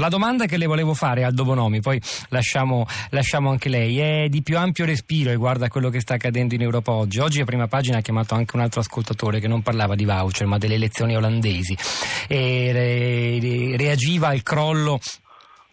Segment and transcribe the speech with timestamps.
[0.00, 4.42] La domanda che le volevo fare Aldo Bonomi, poi lasciamo, lasciamo, anche lei, è di
[4.42, 7.18] più ampio respiro riguardo a quello che sta accadendo in Europa oggi.
[7.18, 10.46] Oggi a prima pagina ha chiamato anche un altro ascoltatore che non parlava di voucher
[10.46, 11.76] ma delle elezioni olandesi
[12.28, 15.00] e reagiva al crollo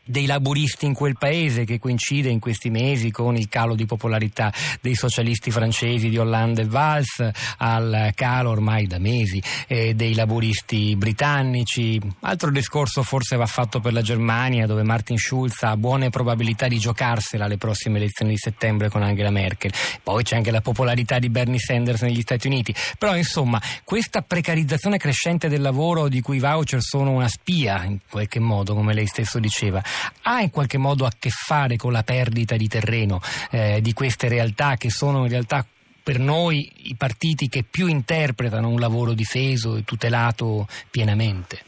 [0.05, 4.53] dei laburisti in quel paese che coincide in questi mesi con il calo di popolarità
[4.81, 7.28] dei socialisti francesi di Hollande e Valls
[7.58, 11.99] al calo ormai da mesi eh, dei laburisti britannici.
[12.21, 16.77] Altro discorso forse va fatto per la Germania dove Martin Schulz ha buone probabilità di
[16.77, 19.73] giocarsela alle prossime elezioni di settembre con Angela Merkel.
[20.03, 22.73] Poi c'è anche la popolarità di Bernie Sanders negli Stati Uniti.
[22.98, 27.99] Però insomma questa precarizzazione crescente del lavoro di cui i voucher sono una spia in
[28.09, 29.81] qualche modo come lei stesso diceva
[30.23, 34.27] ha in qualche modo a che fare con la perdita di terreno eh, di queste
[34.27, 35.66] realtà che sono in realtà
[36.05, 41.59] per noi i partiti che più interpretano un lavoro difeso e tutelato pienamente?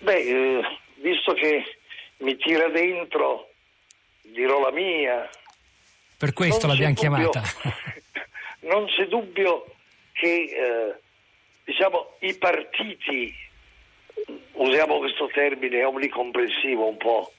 [0.00, 0.60] Beh, eh,
[1.00, 1.78] visto che
[2.18, 3.48] mi tira dentro,
[4.20, 5.30] dirò la mia.
[6.18, 7.42] Per questo non l'abbiamo chiamata.
[8.68, 9.64] non c'è dubbio
[10.12, 10.94] che eh,
[11.64, 13.34] diciamo, i partiti
[14.54, 17.32] usiamo questo termine omnicomprensivo un po'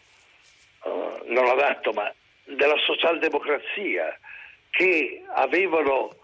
[0.83, 2.11] uh, non adatto, ma
[2.43, 4.17] della socialdemocrazia
[4.69, 6.15] che avevano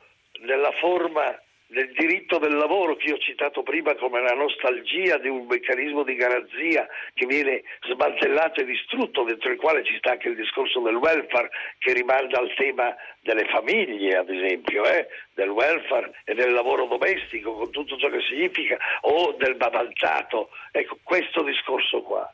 [0.41, 1.39] nella forma
[1.71, 6.03] del diritto del lavoro che io ho citato prima come la nostalgia di un meccanismo
[6.03, 10.81] di garanzia che viene smantellato e distrutto, dentro il quale ci sta anche il discorso
[10.81, 15.07] del welfare che rimanda al tema delle famiglie, ad esempio, eh?
[15.33, 20.49] del welfare e del lavoro domestico, con tutto ciò che significa, o del badanzato.
[20.71, 22.29] Ecco, questo discorso qua.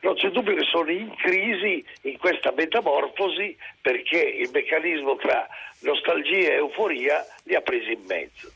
[0.00, 5.48] Non c'è dubbio che sono in crisi in questa metamorfosi perché il meccanismo tra
[5.80, 8.55] nostalgia e euforia li ha presi in mezzo.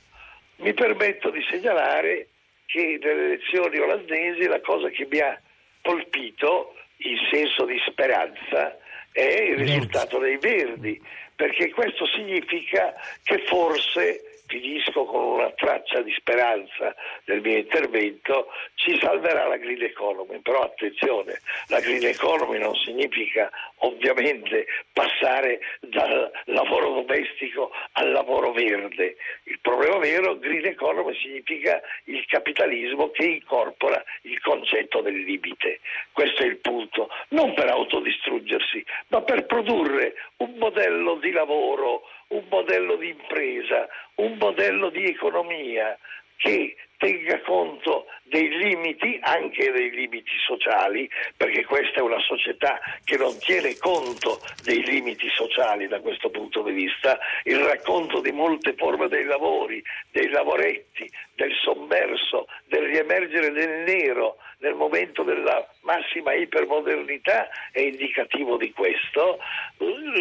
[0.61, 2.29] Mi permetto di segnalare
[2.67, 5.41] che nelle elezioni olandesi la cosa che mi ha
[5.83, 8.77] colpito in senso di speranza
[9.13, 11.01] è il risultato dei Verdi,
[11.35, 16.95] perché questo significa che forse finisco con una traccia di speranza
[17.27, 23.49] nel mio intervento, ci salverà la green economy, però attenzione, la green economy non significa
[23.79, 29.17] ovviamente passare dal lavoro domestico al lavoro verde.
[29.45, 35.79] Il problema vero, green economy significa il capitalismo che incorpora il concetto del limite.
[36.13, 42.45] Questo è il punto, non per autodistruggersi, ma per produrre un modello di lavoro un
[42.49, 45.97] modello di impresa, un modello di economia
[46.37, 53.17] che tenga conto dei limiti, anche dei limiti sociali, perché questa è una società che
[53.17, 57.19] non tiene conto dei limiti sociali da questo punto di vista.
[57.45, 64.37] Il racconto di molte forme dei lavori, dei lavoretti, del sommerso, del riemergere del nero
[64.59, 69.39] nel momento della massima ipermodernità è indicativo di questo.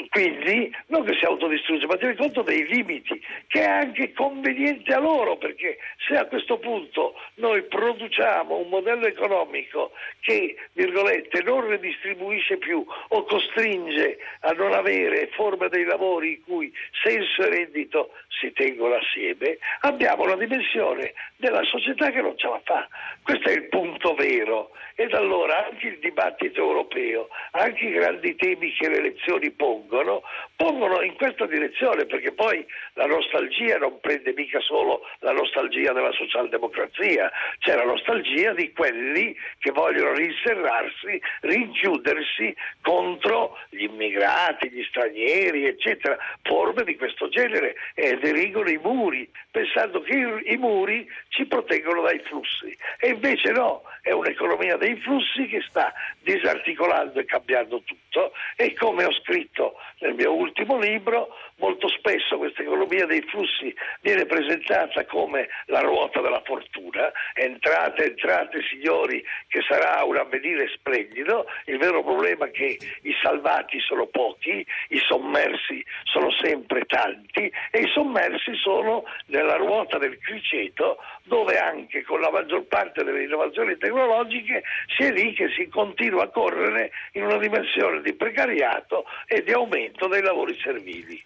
[0.10, 5.00] Quindi non che si autodistrugge, ma tiene conto dei limiti, che è anche conveniente a
[5.00, 5.78] loro, perché
[6.08, 13.24] se a questo punto noi produciamo un modello economico che, virgolette, non redistribuisce più o
[13.24, 19.58] costringe a non avere forme dei lavori in cui senso e reddito si tengono assieme,
[19.82, 22.88] abbiamo una dimensione della società che non ce la fa.
[23.30, 24.72] Questo è il punto vero.
[24.96, 30.24] Ed allora anche il dibattito europeo, anche i grandi temi che le elezioni pongono,
[30.58, 36.12] pongono in questa direzione, perché poi la nostalgia non prende mica solo la nostalgia della
[36.12, 45.66] socialdemocrazia, c'è la nostalgia di quelli che vogliono rinserrarsi, rinchiudersi contro gli immigrati, gli stranieri,
[45.66, 51.46] eccetera, forme di questo genere e dirigono i muri, pensando che i, i muri ci
[51.46, 52.76] proteggono dai flussi.
[53.00, 58.32] E invece no, è un'economia dei flussi che sta disarticolando e cambiando tutto.
[58.56, 64.26] E come ho scritto nel mio ultimo libro, molto spesso questa economia dei flussi viene
[64.26, 71.78] presentata come la ruota della fortuna, entrate, entrate signori che sarà un avvenire splendido, il
[71.78, 75.00] vero problema è che i salvati sono pochi, i
[75.30, 82.20] sommersi sono sempre tanti e i sommersi sono nella ruota del criceto dove anche con
[82.20, 84.64] la maggior parte delle innovazioni tecnologiche
[84.98, 89.52] si è lì che si continua a correre in una dimensione di precariato e di
[89.52, 91.24] aumento dei lavori servili.